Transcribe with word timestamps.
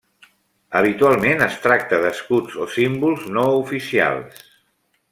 Habitualment 0.79 1.43
es 1.47 1.59
tracta 1.67 2.01
d'escuts 2.05 2.57
o 2.65 2.67
símbols 2.79 3.31
no 3.37 3.45
oficials. 3.63 4.45